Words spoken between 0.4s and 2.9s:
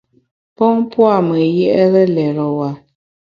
Pon pua’ me yié’re lérewa.